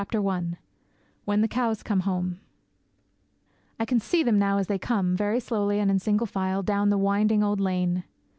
[0.03, 0.57] PART III I
[1.25, 2.39] WHEN THE COWS COME HOME
[3.79, 6.89] I can see them now as they come, very slowly and in single file, down
[6.89, 8.03] the winding old lane.